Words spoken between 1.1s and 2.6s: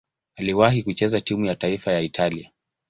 timu ya taifa ya Italia.